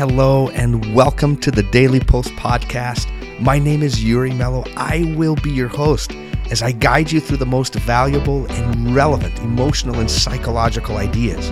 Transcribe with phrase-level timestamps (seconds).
[0.00, 3.06] Hello, and welcome to the Daily Post Podcast.
[3.38, 4.64] My name is Yuri Mello.
[4.74, 6.12] I will be your host
[6.50, 11.50] as I guide you through the most valuable and relevant emotional and psychological ideas.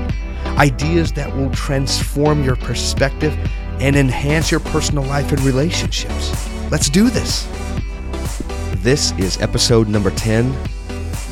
[0.56, 3.36] Ideas that will transform your perspective
[3.80, 6.48] and enhance your personal life and relationships.
[6.70, 7.46] Let's do this.
[8.76, 10.50] This is episode number 10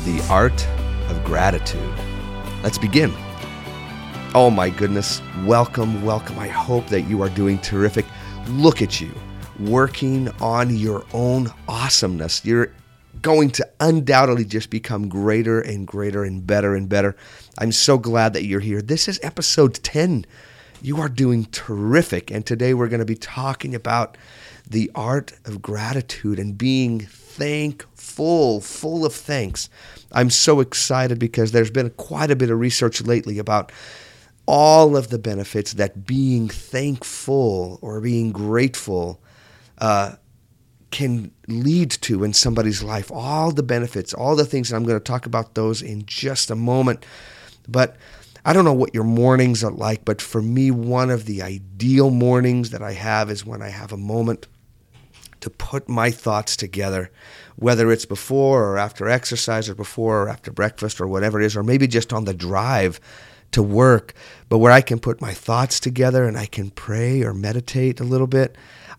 [0.05, 0.67] The Art
[1.09, 1.81] of Gratitude.
[2.61, 3.11] Let's begin.
[4.35, 5.21] Oh my goodness.
[5.45, 6.37] Welcome, welcome.
[6.37, 8.05] I hope that you are doing terrific.
[8.49, 9.11] Look at you
[9.59, 12.43] working on your own awesomeness.
[12.43, 12.73] You're
[13.21, 17.15] going to undoubtedly just become greater and greater and better and better.
[17.57, 18.81] I'm so glad that you're here.
[18.81, 20.25] This is episode 10.
[20.81, 22.29] You are doing terrific.
[22.29, 24.17] And today we're going to be talking about
[24.69, 29.69] the art of gratitude and being thankful, full of thanks.
[30.11, 33.71] I'm so excited because there's been quite a bit of research lately about
[34.47, 39.21] all of the benefits that being thankful or being grateful
[39.79, 40.13] uh,
[40.89, 43.11] can lead to in somebody's life.
[43.11, 46.49] All the benefits, all the things, and I'm going to talk about those in just
[46.49, 47.05] a moment.
[47.67, 47.97] But
[48.45, 52.09] I don't know what your mornings are like, but for me, one of the ideal
[52.09, 54.47] mornings that I have is when I have a moment
[55.41, 57.11] to put my thoughts together,
[57.57, 61.57] whether it's before or after exercise or before or after breakfast or whatever it is,
[61.57, 63.01] or maybe just on the drive
[63.51, 64.13] to work,
[64.49, 68.05] but where I can put my thoughts together and I can pray or meditate a
[68.05, 68.55] little bit.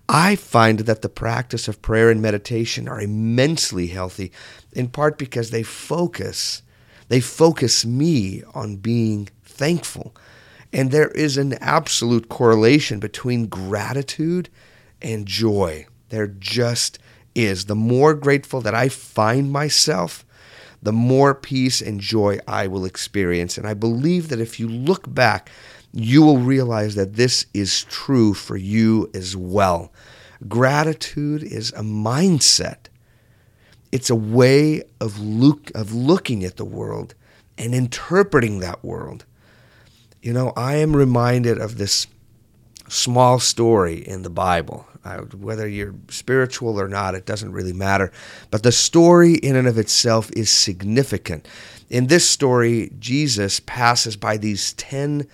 [0.09, 4.33] I find that the practice of prayer and meditation are immensely healthy,
[4.73, 6.63] in part because they focus,
[7.09, 10.15] they focus me on being thankful.
[10.73, 14.49] And there is an absolute correlation between gratitude
[15.01, 15.87] and joy.
[16.09, 16.99] There just
[17.35, 17.67] is.
[17.67, 20.25] The more grateful that I find myself,
[20.83, 23.59] the more peace and joy I will experience.
[23.59, 25.51] And I believe that if you look back,
[25.93, 29.93] you will realize that this is true for you as well.
[30.47, 32.87] Gratitude is a mindset.
[33.91, 37.15] It's a way of look of looking at the world
[37.57, 39.25] and interpreting that world.
[40.23, 42.07] You know, I am reminded of this
[42.89, 44.87] small story in the Bible.
[45.05, 48.13] Uh, whether you're spiritual or not, it doesn't really matter.
[48.51, 51.47] But the story in and of itself is significant.
[51.89, 55.27] In this story, Jesus passes by these 10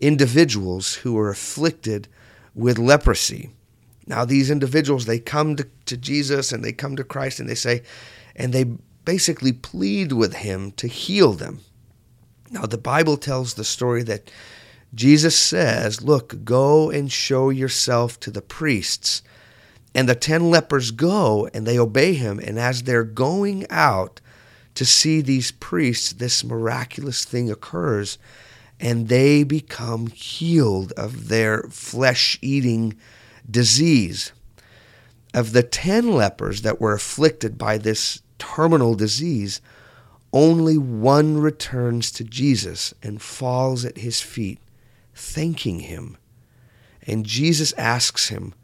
[0.00, 2.08] individuals who are afflicted
[2.54, 3.50] with leprosy.
[4.06, 7.54] Now, these individuals, they come to, to Jesus and they come to Christ and they
[7.54, 7.82] say,
[8.34, 8.64] and they
[9.04, 11.60] basically plead with him to heal them.
[12.50, 14.30] Now, the Bible tells the story that
[14.94, 19.22] Jesus says, Look, go and show yourself to the priests.
[19.94, 22.38] And the ten lepers go and they obey him.
[22.38, 24.20] And as they're going out
[24.74, 28.18] to see these priests, this miraculous thing occurs
[28.80, 32.94] and they become healed of their flesh eating
[33.48, 34.32] disease.
[35.32, 39.60] Of the ten lepers that were afflicted by this terminal disease,
[40.32, 44.58] only one returns to Jesus and falls at his feet
[45.14, 46.16] thanking him.
[47.06, 48.54] And Jesus asks him,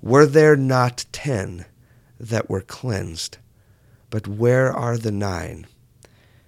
[0.00, 1.66] Were there not ten
[2.18, 3.38] that were cleansed?
[4.10, 5.66] But where are the nine?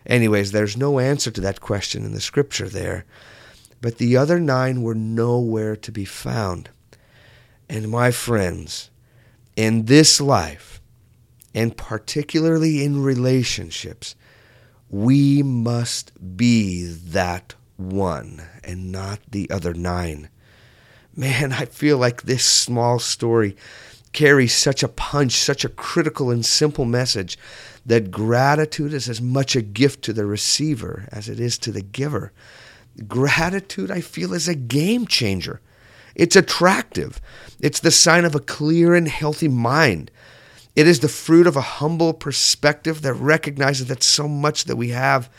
[0.06, 3.04] Anyways, there's no answer to that question in the scripture there.
[3.80, 6.70] But the other nine were nowhere to be found.
[7.68, 8.90] And my friends,
[9.54, 10.80] in this life,
[11.54, 14.14] and particularly in relationships,
[14.88, 20.28] we must be that one and not the other nine.
[21.16, 23.56] Man, I feel like this small story
[24.12, 27.38] carries such a punch, such a critical and simple message
[27.86, 31.82] that gratitude is as much a gift to the receiver as it is to the
[31.82, 32.32] giver.
[33.06, 35.60] Gratitude, I feel, is a game changer.
[36.14, 37.20] It's attractive.
[37.60, 40.10] It's the sign of a clear and healthy mind.
[40.74, 44.88] It is the fruit of a humble perspective that recognizes that so much that we
[44.90, 45.30] have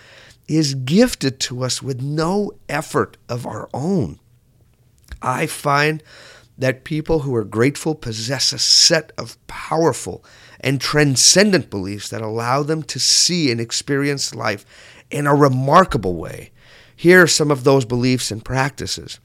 [0.49, 4.19] is gifted to us with no effort of our own.
[5.21, 6.01] I find
[6.57, 10.25] that people who are grateful possess a set of powerful
[10.59, 14.65] and transcendent beliefs that allow them to see and experience life
[15.09, 16.51] in a remarkable way.
[16.95, 19.19] Here are some of those beliefs and practices.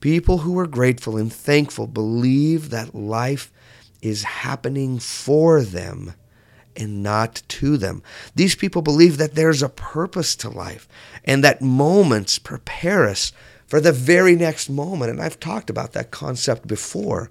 [0.00, 3.50] People who are grateful and thankful believe that life
[4.02, 6.12] is happening for them
[6.76, 8.02] and not to them.
[8.34, 10.88] These people believe that there's a purpose to life
[11.24, 13.32] and that moments prepare us
[13.66, 15.10] for the very next moment.
[15.10, 17.30] And I've talked about that concept before.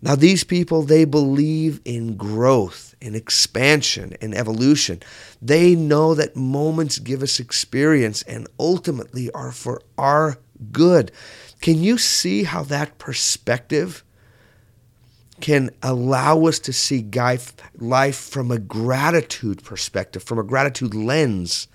[0.00, 5.02] Now, these people, they believe in growth, in expansion, in evolution.
[5.42, 10.38] They know that moments give us experience and ultimately are for our
[10.70, 11.10] good.
[11.60, 14.04] Can you see how that perspective
[15.40, 17.06] can allow us to see
[17.76, 21.68] life from a gratitude perspective, from a gratitude lens?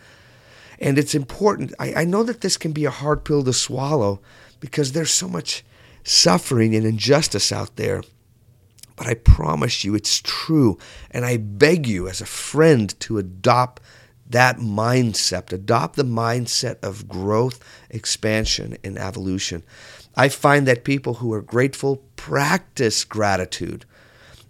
[0.80, 1.74] And it's important.
[1.80, 4.22] I, I know that this can be a hard pill to swallow
[4.60, 5.64] because there's so much
[6.04, 8.04] suffering and injustice out there.
[8.96, 10.78] But I promise you it's true.
[11.12, 13.82] And I beg you, as a friend, to adopt
[14.30, 19.64] that mindset, adopt the mindset of growth, expansion, and evolution.
[20.16, 23.86] I find that people who are grateful practice gratitude.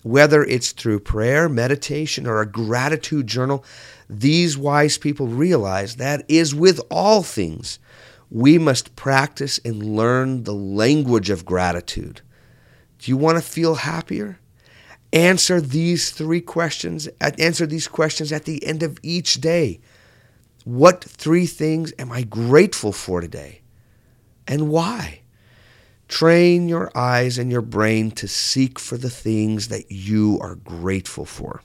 [0.03, 3.63] Whether it's through prayer, meditation, or a gratitude journal,
[4.09, 7.79] these wise people realize that is with all things.
[8.29, 12.21] We must practice and learn the language of gratitude.
[12.99, 14.39] Do you want to feel happier?
[15.13, 17.07] Answer these three questions.
[17.21, 19.79] Answer these questions at the end of each day.
[20.65, 23.61] What three things am I grateful for today?
[24.47, 25.22] And why?
[26.13, 31.25] Train your eyes and your brain to seek for the things that you are grateful
[31.25, 31.63] for.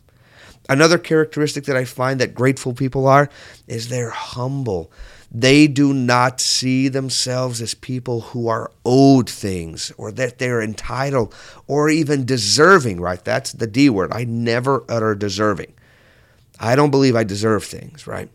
[0.70, 3.28] Another characteristic that I find that grateful people are
[3.66, 4.90] is they're humble.
[5.30, 11.34] They do not see themselves as people who are owed things or that they're entitled
[11.66, 13.22] or even deserving, right?
[13.22, 14.12] That's the D word.
[14.14, 15.74] I never utter deserving.
[16.58, 18.30] I don't believe I deserve things, right?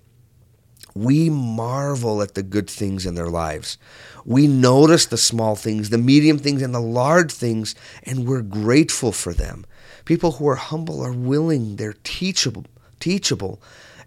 [0.95, 3.77] We marvel at the good things in their lives.
[4.25, 9.11] We notice the small things, the medium things, and the large things, and we're grateful
[9.11, 9.65] for them.
[10.05, 12.65] People who are humble are willing, they're teachable,
[12.99, 13.61] teachable,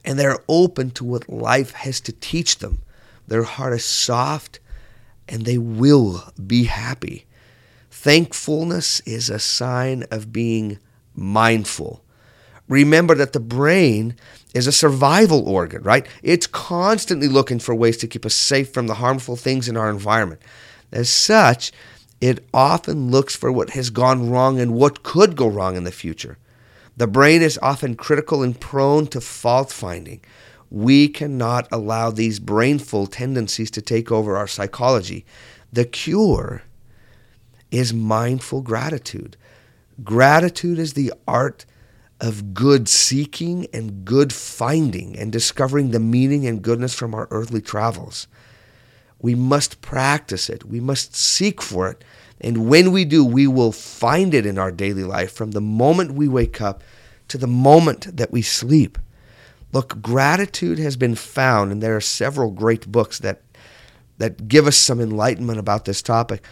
[0.04, 2.82] and they're open to what life has to teach them.
[3.26, 4.60] Their heart is soft
[5.28, 7.26] and they will be happy.
[7.90, 10.78] Thankfulness is a sign of being
[11.14, 12.04] mindful.
[12.68, 14.16] Remember that the brain
[14.54, 16.06] is a survival organ, right?
[16.22, 19.90] It's constantly looking for ways to keep us safe from the harmful things in our
[19.90, 20.40] environment.
[20.90, 21.72] As such,
[22.20, 25.92] it often looks for what has gone wrong and what could go wrong in the
[25.92, 26.38] future.
[26.96, 30.22] The brain is often critical and prone to fault finding.
[30.70, 35.24] We cannot allow these brainful tendencies to take over our psychology.
[35.72, 36.62] The cure
[37.70, 39.36] is mindful gratitude.
[40.02, 41.66] Gratitude is the art
[42.20, 47.60] of good seeking and good finding and discovering the meaning and goodness from our earthly
[47.60, 48.26] travels.
[49.20, 52.04] We must practice it, we must seek for it
[52.40, 56.12] and when we do, we will find it in our daily life from the moment
[56.12, 56.82] we wake up
[57.28, 58.98] to the moment that we sleep.
[59.72, 63.42] Look, gratitude has been found, and there are several great books that,
[64.18, 66.44] that give us some enlightenment about this topic.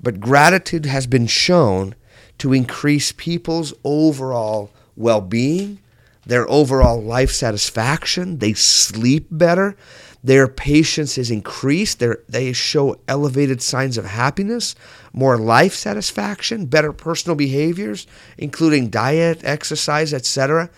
[0.00, 1.94] But gratitude has been shown
[2.38, 5.78] to increase people's overall well being,
[6.24, 8.38] their overall life satisfaction.
[8.38, 9.76] They sleep better.
[10.24, 12.00] Their patience is increased.
[12.28, 14.76] They show elevated signs of happiness,
[15.12, 18.06] more life satisfaction, better personal behaviors,
[18.38, 20.70] including diet, exercise, etc.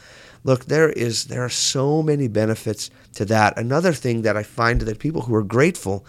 [0.44, 3.58] Look, there is there are so many benefits to that.
[3.58, 6.06] Another thing that I find that people who are grateful,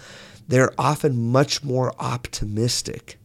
[0.48, 3.18] they're often much more optimistic.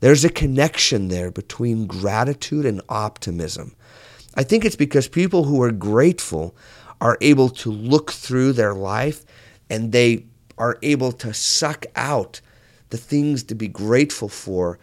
[0.00, 3.74] There's a connection there between gratitude and optimism.
[4.38, 6.54] I think it's because people who are grateful
[7.00, 9.24] are able to look through their life
[9.68, 10.26] and they
[10.56, 12.40] are able to suck out
[12.90, 14.78] the things to be grateful for.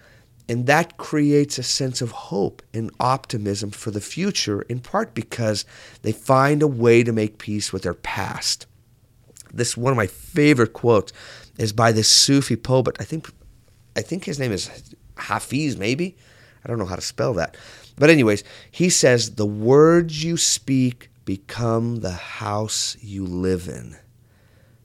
[0.50, 5.64] And that creates a sense of hope and optimism for the future, in part because
[6.02, 8.68] they find a way to make peace with their past.
[9.54, 11.14] This one of my favorite quotes
[11.58, 12.98] is by this Sufi poet.
[13.00, 13.30] I think
[13.96, 14.70] I think his name is
[15.18, 16.18] Hafiz, maybe.
[16.66, 17.56] I don't know how to spell that.
[17.96, 23.98] But anyways, he says the words you speak become the house you live in.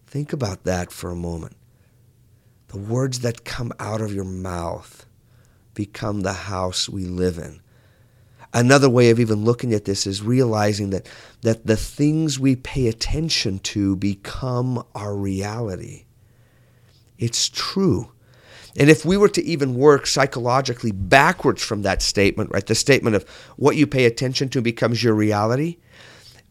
[0.07, 1.57] Think about that for a moment.
[2.69, 5.07] The words that come out of your mouth
[5.75, 7.61] become the house we live in.
[8.53, 11.09] Another way of even looking at this is realizing that,
[11.43, 16.05] that the things we pay attention to become our reality.
[17.19, 18.13] It's true.
[18.77, 23.17] And if we were to even work psychologically backwards from that statement, right, the statement
[23.17, 25.79] of what you pay attention to becomes your reality,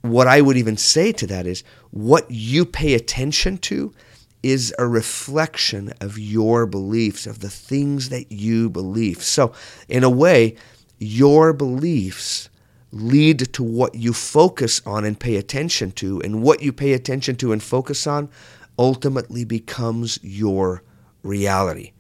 [0.02, 3.94] what I would even say to that is what you pay attention to
[4.42, 9.22] is a reflection of your beliefs, of the things that you believe.
[9.22, 9.54] So,
[9.90, 10.56] in a way,
[10.98, 12.50] your beliefs
[12.92, 17.36] lead to what you focus on and pay attention to, and what you pay attention
[17.38, 18.30] to and focus on
[18.78, 20.84] ultimately becomes your
[21.22, 21.92] reality.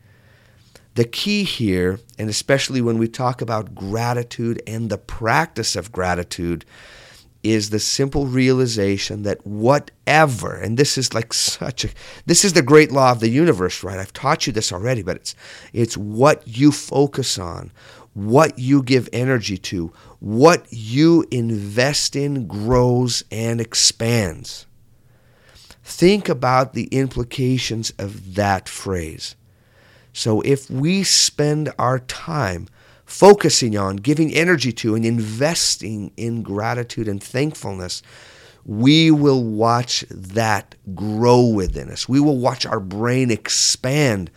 [0.99, 6.65] The key here, and especially when we talk about gratitude and the practice of gratitude,
[7.41, 11.89] is the simple realization that whatever, and this is like such a,
[12.25, 13.97] this is the great law of the universe, right?
[13.97, 15.35] I've taught you this already, but it's,
[15.71, 17.71] it's what you focus on,
[18.13, 24.65] what you give energy to, what you invest in grows and expands.
[25.81, 29.37] Think about the implications of that phrase.
[30.13, 32.67] So if we spend our time
[33.05, 38.01] focusing on, giving energy to, and investing in gratitude and thankfulness,
[38.65, 42.07] we will watch that grow within us.
[42.07, 44.29] We will watch our brain expand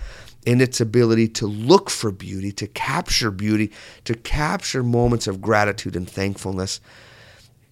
[0.47, 3.71] in its ability to look for beauty, to capture beauty,
[4.05, 6.81] to capture moments of gratitude and thankfulness.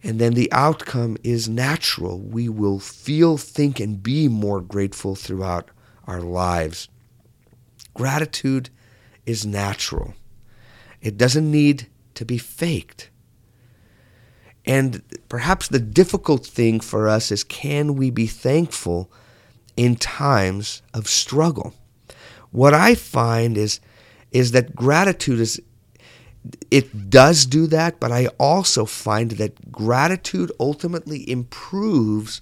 [0.03, 2.21] And then the outcome is natural.
[2.21, 5.71] We will feel, think, and be more grateful throughout
[6.07, 6.89] our lives.
[7.95, 8.71] Gratitude
[9.27, 10.15] is natural.
[11.01, 13.11] It doesn't need to be faked.
[14.67, 19.11] And perhaps the difficult thing for us is can we be thankful
[19.77, 21.75] in times of struggle?
[22.51, 23.81] What I find is
[24.33, 25.61] is that gratitude is
[26.71, 32.41] it does do that, but I also find that gratitude ultimately improves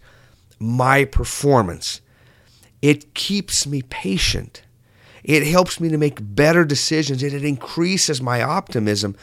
[0.58, 2.00] my performance.
[2.80, 4.62] It keeps me patient.
[5.28, 9.14] It helps me to make better decisions and it increases my optimism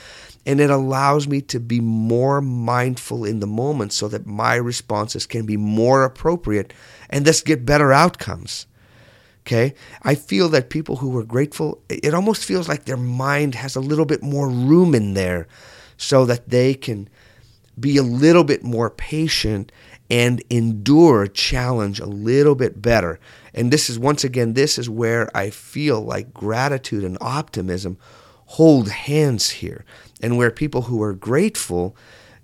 [0.46, 5.26] and it allows me to be more mindful in the moment so that my responses
[5.26, 6.74] can be more appropriate
[7.10, 8.68] and thus get better outcomes.
[9.42, 9.74] Okay?
[10.04, 13.82] I feel that people who are grateful, it almost feels like their mind has a
[13.82, 15.48] little bit more room in there
[15.98, 17.10] so that they can
[17.80, 19.72] be a little bit more patient
[20.12, 23.20] and endure challenge a little bit better.
[23.56, 27.98] And this is, once again, this is where I feel like gratitude and optimism
[28.48, 29.86] hold hands here,
[30.22, 31.96] and where people who are grateful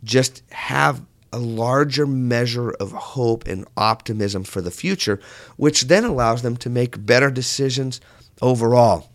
[0.03, 5.19] just have a larger measure of hope and optimism for the future,
[5.57, 8.01] which then allows them to make better decisions
[8.41, 9.09] overall.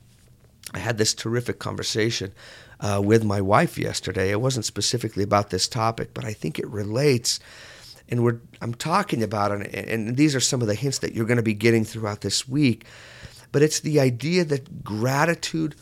[0.73, 2.33] I had this terrific conversation
[2.79, 4.31] uh, with my wife yesterday.
[4.31, 7.41] It wasn't specifically about this topic, but I think it relates
[8.09, 11.27] and we're I'm talking about it, and these are some of the hints that you're
[11.27, 12.85] going to be getting throughout this week.
[13.53, 15.75] But it's the idea that gratitude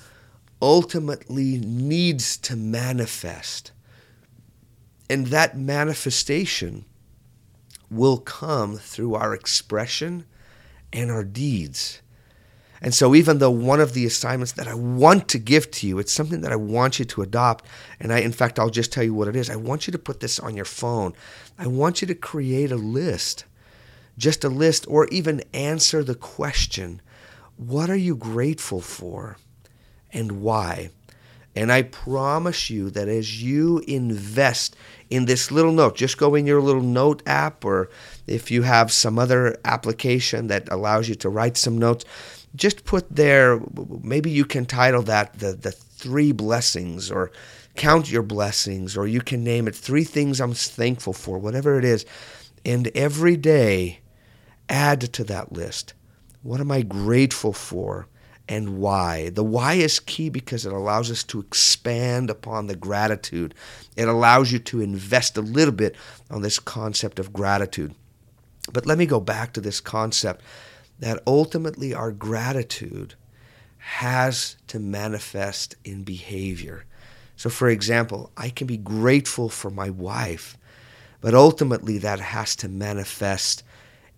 [0.61, 3.73] ultimately needs to manifest,
[5.11, 6.85] and that manifestation
[7.91, 10.25] will come through our expression
[10.93, 12.01] and our deeds.
[12.85, 15.99] And so, even though one of the assignments that I want to give to you,
[15.99, 17.65] it's something that I want you to adopt.
[17.99, 19.49] And I, in fact, I'll just tell you what it is.
[19.49, 21.15] I want you to put this on your phone.
[21.59, 23.47] I want you to create a list,
[24.19, 27.01] just a list, or even answer the question
[27.57, 29.39] what are you grateful for
[30.13, 30.91] and why?
[31.57, 34.77] And I promise you that as you invest
[35.09, 37.89] in this little note, just go in your little note app, or
[38.27, 42.05] if you have some other application that allows you to write some notes,
[42.55, 43.61] just put there,
[44.03, 47.33] maybe you can title that the, the three blessings or
[47.75, 51.85] count your blessings, or you can name it three things I'm thankful for, whatever it
[51.85, 52.07] is.
[52.65, 54.01] And every day,
[54.69, 55.95] add to that list.
[56.43, 58.07] What am I grateful for
[58.49, 59.31] and why?
[59.31, 63.55] The why is key because it allows us to expand upon the gratitude.
[63.97, 65.97] It allows you to invest a little bit
[66.31, 67.95] on this concept of gratitude.
[68.73, 70.43] But let me go back to this concept
[70.99, 73.15] that ultimately our gratitude
[73.79, 76.85] has to manifest in behavior.
[77.37, 80.57] So, for example, I can be grateful for my wife,
[81.21, 83.63] but ultimately that has to manifest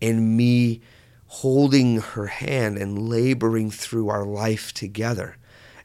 [0.00, 0.80] in me
[1.26, 5.36] holding her hand and laboring through our life together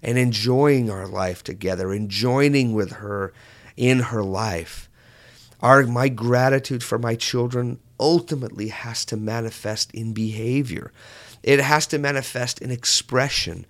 [0.03, 3.33] and enjoying our life together and joining with her
[3.77, 4.89] in her life.
[5.61, 10.91] Our, my gratitude for my children ultimately has to manifest in behavior.
[11.43, 13.65] It has to manifest in expression,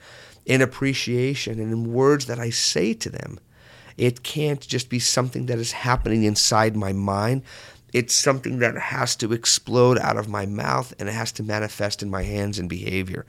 [0.45, 3.39] in appreciation, and in words that I say to them.
[3.97, 7.43] It can't just be something that is happening inside my mind.
[7.93, 12.01] It's something that has to explode out of my mouth and it has to manifest
[12.01, 13.25] in my hands and behavior.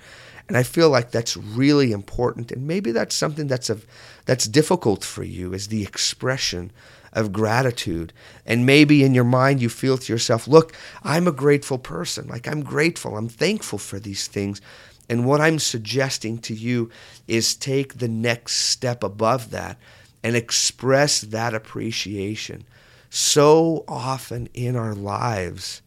[0.49, 2.53] And I feel like that's really important.
[2.53, 3.87] And maybe that's something that's of
[4.25, 6.71] that's difficult for you is the expression
[7.13, 8.13] of gratitude.
[8.47, 12.29] And maybe in your mind you feel to yourself, look, I'm a grateful person.
[12.29, 13.17] Like I'm grateful.
[13.17, 14.61] I'm thankful for these things.
[15.09, 16.91] And what I'm suggesting to you
[17.29, 19.79] is take the next step above that
[20.23, 22.65] and express that appreciation.
[23.11, 25.83] So often in our lives,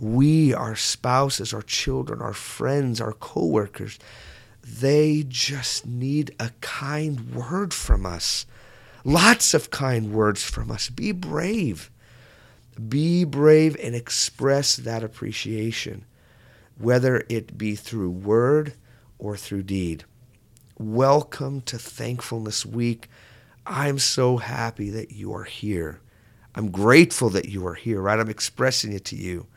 [0.00, 3.98] we, our spouses, our children, our friends, our coworkers,
[4.64, 8.46] they just need a kind word from us.
[9.04, 10.88] Lots of kind words from us.
[10.88, 11.90] Be brave.
[12.88, 16.04] Be brave and express that appreciation,
[16.78, 18.74] whether it be through word
[19.18, 20.04] or through deed.
[20.78, 23.08] Welcome to Thankfulness Week.
[23.66, 26.00] I'm so happy that you are here.
[26.54, 28.20] I'm grateful that you are here, right?
[28.20, 29.48] I'm expressing it to you.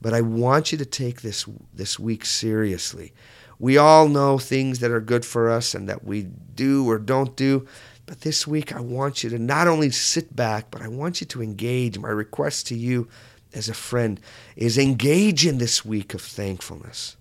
[0.00, 3.12] But I want you to take this this week seriously.
[3.60, 7.36] We all know things that are good for us and that we do or don't
[7.36, 7.68] do.
[8.12, 11.26] But this week, I want you to not only sit back, but I want you
[11.28, 11.98] to engage.
[11.98, 13.08] My request to you
[13.54, 14.20] as a friend
[14.54, 17.16] is engage in this week of thankfulness.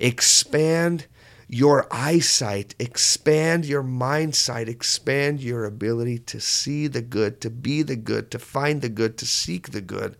[0.00, 1.04] Expand
[1.48, 7.82] your eyesight, expand your mind sight, expand your ability to see the good, to be
[7.82, 10.16] the good, to find the good, to seek the good.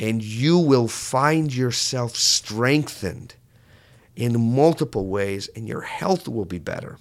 [0.00, 3.36] And you will find yourself strengthened
[4.16, 6.98] in multiple ways, and your health will be better.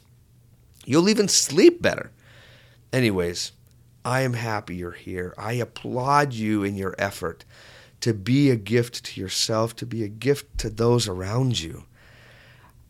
[0.92, 2.12] You'll even sleep better.
[2.92, 3.54] Anyways,
[4.04, 5.34] I am happy you're here.
[5.38, 7.46] I applaud you in your effort
[8.02, 11.86] to be a gift to yourself, to be a gift to those around you.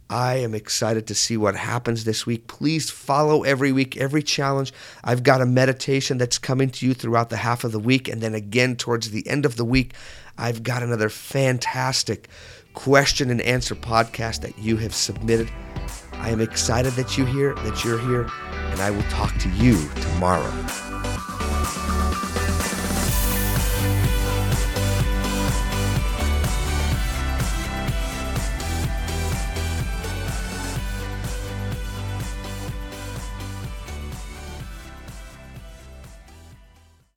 [0.10, 2.48] I am excited to see what happens this week.
[2.48, 4.74] Please follow every week, every challenge.
[5.04, 8.08] I've got a meditation that's coming to you throughout the half of the week.
[8.08, 9.94] And then again, towards the end of the week,
[10.40, 12.30] I've got another fantastic
[12.74, 15.52] question and answer podcast that you have submitted.
[16.22, 18.28] I am excited that you here, that you're here,
[18.70, 20.91] and I will talk to you tomorrow.